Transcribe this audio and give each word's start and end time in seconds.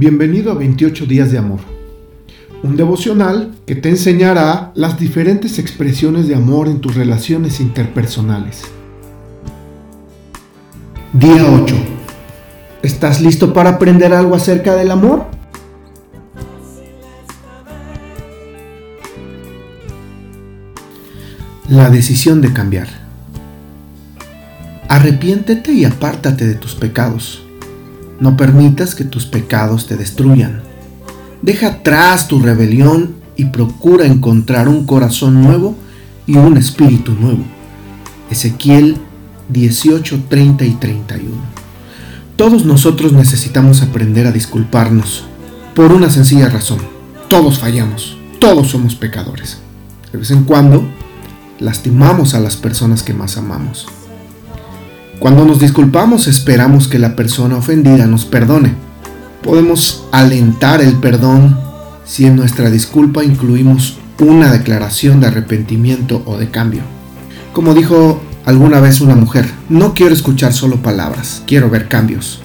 Bienvenido 0.00 0.50
a 0.50 0.54
28 0.54 1.04
días 1.04 1.30
de 1.30 1.36
amor, 1.36 1.60
un 2.62 2.74
devocional 2.74 3.54
que 3.66 3.74
te 3.74 3.90
enseñará 3.90 4.72
las 4.74 4.98
diferentes 4.98 5.58
expresiones 5.58 6.26
de 6.26 6.34
amor 6.34 6.68
en 6.68 6.80
tus 6.80 6.94
relaciones 6.94 7.60
interpersonales. 7.60 8.62
Día 11.12 11.44
8. 11.52 11.74
¿Estás 12.82 13.20
listo 13.20 13.52
para 13.52 13.72
aprender 13.72 14.14
algo 14.14 14.34
acerca 14.34 14.74
del 14.74 14.90
amor? 14.90 15.26
La 21.68 21.90
decisión 21.90 22.40
de 22.40 22.54
cambiar. 22.54 22.88
Arrepiéntete 24.88 25.72
y 25.72 25.84
apártate 25.84 26.46
de 26.46 26.54
tus 26.54 26.74
pecados 26.74 27.44
no 28.20 28.36
permitas 28.36 28.94
que 28.94 29.04
tus 29.04 29.26
pecados 29.26 29.86
te 29.86 29.96
destruyan. 29.96 30.62
Deja 31.42 31.68
atrás 31.68 32.28
tu 32.28 32.38
rebelión 32.38 33.14
y 33.36 33.46
procura 33.46 34.04
encontrar 34.04 34.68
un 34.68 34.84
corazón 34.84 35.42
nuevo 35.42 35.74
y 36.26 36.36
un 36.36 36.58
espíritu 36.58 37.12
nuevo. 37.12 37.42
Ezequiel 38.30 38.98
18, 39.48 40.24
30 40.28 40.64
y 40.66 40.72
31. 40.72 41.30
Todos 42.36 42.64
nosotros 42.64 43.12
necesitamos 43.12 43.82
aprender 43.82 44.26
a 44.26 44.32
disculparnos 44.32 45.24
por 45.74 45.92
una 45.92 46.10
sencilla 46.10 46.48
razón. 46.48 46.78
Todos 47.28 47.58
fallamos, 47.58 48.18
todos 48.38 48.68
somos 48.68 48.94
pecadores. 48.94 49.58
De 50.12 50.18
vez 50.18 50.30
en 50.30 50.44
cuando 50.44 50.84
lastimamos 51.58 52.34
a 52.34 52.40
las 52.40 52.56
personas 52.56 53.02
que 53.02 53.14
más 53.14 53.36
amamos. 53.36 53.86
Cuando 55.20 55.44
nos 55.44 55.60
disculpamos 55.60 56.26
esperamos 56.28 56.88
que 56.88 56.98
la 56.98 57.14
persona 57.14 57.58
ofendida 57.58 58.06
nos 58.06 58.24
perdone. 58.24 58.72
Podemos 59.42 60.04
alentar 60.12 60.80
el 60.80 60.94
perdón 60.94 61.60
si 62.06 62.24
en 62.24 62.36
nuestra 62.36 62.70
disculpa 62.70 63.22
incluimos 63.22 63.98
una 64.18 64.50
declaración 64.50 65.20
de 65.20 65.26
arrepentimiento 65.26 66.22
o 66.24 66.38
de 66.38 66.50
cambio. 66.50 66.80
Como 67.52 67.74
dijo 67.74 68.22
alguna 68.46 68.80
vez 68.80 69.02
una 69.02 69.14
mujer, 69.14 69.44
no 69.68 69.92
quiero 69.92 70.14
escuchar 70.14 70.54
solo 70.54 70.76
palabras, 70.82 71.42
quiero 71.46 71.68
ver 71.68 71.86
cambios. 71.86 72.40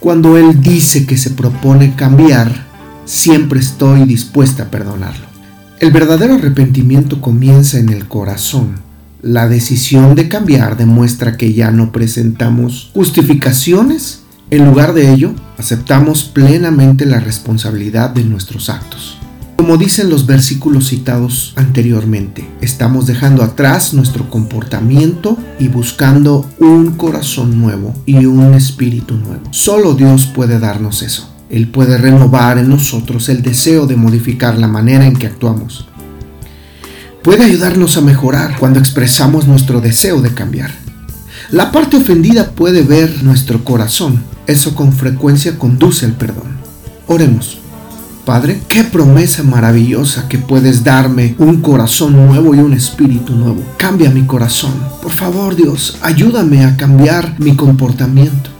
Cuando 0.00 0.38
Él 0.38 0.62
dice 0.62 1.04
que 1.04 1.18
se 1.18 1.28
propone 1.28 1.94
cambiar, 1.94 2.66
siempre 3.04 3.60
estoy 3.60 4.04
dispuesta 4.04 4.62
a 4.62 4.70
perdonarlo. 4.70 5.26
El 5.78 5.90
verdadero 5.90 6.36
arrepentimiento 6.36 7.20
comienza 7.20 7.78
en 7.78 7.90
el 7.90 8.08
corazón 8.08 8.85
la 9.26 9.48
decisión 9.48 10.14
de 10.14 10.28
cambiar 10.28 10.76
demuestra 10.76 11.36
que 11.36 11.52
ya 11.52 11.72
no 11.72 11.90
presentamos 11.90 12.90
justificaciones. 12.94 14.22
En 14.50 14.64
lugar 14.64 14.94
de 14.94 15.12
ello, 15.12 15.34
aceptamos 15.58 16.22
plenamente 16.22 17.06
la 17.06 17.18
responsabilidad 17.18 18.10
de 18.10 18.22
nuestros 18.22 18.70
actos. 18.70 19.18
Como 19.56 19.78
dicen 19.78 20.10
los 20.10 20.26
versículos 20.26 20.88
citados 20.88 21.54
anteriormente, 21.56 22.48
estamos 22.60 23.06
dejando 23.06 23.42
atrás 23.42 23.94
nuestro 23.94 24.30
comportamiento 24.30 25.36
y 25.58 25.66
buscando 25.66 26.48
un 26.60 26.92
corazón 26.92 27.60
nuevo 27.60 27.94
y 28.06 28.26
un 28.26 28.54
espíritu 28.54 29.16
nuevo. 29.16 29.42
Solo 29.50 29.94
Dios 29.94 30.26
puede 30.26 30.60
darnos 30.60 31.02
eso. 31.02 31.34
Él 31.50 31.68
puede 31.68 31.96
renovar 31.98 32.58
en 32.58 32.68
nosotros 32.68 33.28
el 33.28 33.42
deseo 33.42 33.88
de 33.88 33.96
modificar 33.96 34.56
la 34.56 34.68
manera 34.68 35.04
en 35.04 35.16
que 35.16 35.26
actuamos 35.26 35.88
puede 37.26 37.42
ayudarnos 37.42 37.96
a 37.96 38.02
mejorar 38.02 38.56
cuando 38.56 38.78
expresamos 38.78 39.48
nuestro 39.48 39.80
deseo 39.80 40.20
de 40.22 40.32
cambiar. 40.32 40.70
La 41.50 41.72
parte 41.72 41.96
ofendida 41.96 42.52
puede 42.52 42.82
ver 42.82 43.24
nuestro 43.24 43.64
corazón. 43.64 44.22
Eso 44.46 44.76
con 44.76 44.92
frecuencia 44.92 45.58
conduce 45.58 46.06
al 46.06 46.12
perdón. 46.12 46.56
Oremos. 47.08 47.58
Padre, 48.24 48.60
qué 48.68 48.84
promesa 48.84 49.42
maravillosa 49.42 50.28
que 50.28 50.38
puedes 50.38 50.84
darme 50.84 51.34
un 51.38 51.62
corazón 51.62 52.12
nuevo 52.12 52.54
y 52.54 52.60
un 52.60 52.72
espíritu 52.72 53.34
nuevo. 53.34 53.60
Cambia 53.76 54.08
mi 54.08 54.24
corazón. 54.24 54.74
Por 55.02 55.10
favor, 55.10 55.56
Dios, 55.56 55.98
ayúdame 56.02 56.64
a 56.64 56.76
cambiar 56.76 57.34
mi 57.40 57.56
comportamiento. 57.56 58.55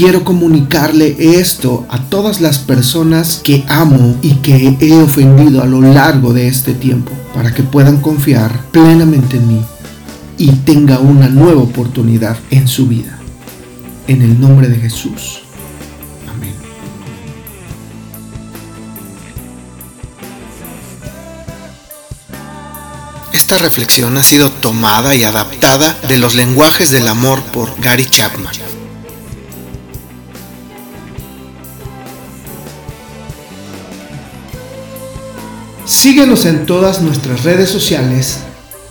Quiero 0.00 0.24
comunicarle 0.24 1.14
esto 1.18 1.84
a 1.90 2.02
todas 2.02 2.40
las 2.40 2.58
personas 2.58 3.38
que 3.44 3.66
amo 3.68 4.16
y 4.22 4.36
que 4.36 4.74
he 4.80 4.94
ofendido 4.94 5.62
a 5.62 5.66
lo 5.66 5.82
largo 5.82 6.32
de 6.32 6.48
este 6.48 6.72
tiempo 6.72 7.12
para 7.34 7.52
que 7.52 7.62
puedan 7.62 8.00
confiar 8.00 8.64
plenamente 8.72 9.36
en 9.36 9.46
mí 9.46 9.62
y 10.38 10.52
tenga 10.52 11.00
una 11.00 11.28
nueva 11.28 11.60
oportunidad 11.60 12.38
en 12.50 12.66
su 12.66 12.86
vida. 12.86 13.18
En 14.06 14.22
el 14.22 14.40
nombre 14.40 14.68
de 14.68 14.76
Jesús. 14.76 15.42
Amén. 16.34 16.54
Esta 23.34 23.58
reflexión 23.58 24.16
ha 24.16 24.22
sido 24.22 24.50
tomada 24.50 25.14
y 25.14 25.24
adaptada 25.24 25.94
de 26.08 26.16
los 26.16 26.34
lenguajes 26.34 26.90
del 26.90 27.06
amor 27.06 27.42
por 27.52 27.78
Gary 27.82 28.06
Chapman. 28.06 28.79
Síguenos 35.90 36.46
en 36.46 36.66
todas 36.66 37.02
nuestras 37.02 37.42
redes 37.42 37.68
sociales 37.68 38.38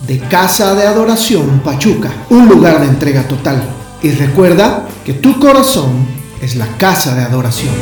de 0.06 0.18
Casa 0.18 0.74
de 0.74 0.86
Adoración 0.86 1.60
Pachuca, 1.60 2.12
un 2.28 2.46
lugar 2.46 2.82
de 2.82 2.88
entrega 2.88 3.26
total. 3.26 3.62
Y 4.02 4.10
recuerda 4.10 4.86
que 5.02 5.14
tu 5.14 5.40
corazón 5.40 6.06
es 6.42 6.56
la 6.56 6.66
casa 6.76 7.14
de 7.14 7.22
adoración. 7.22 7.72